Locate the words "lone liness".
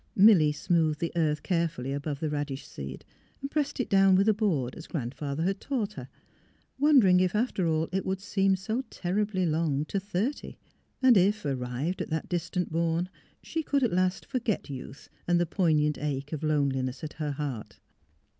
16.41-17.03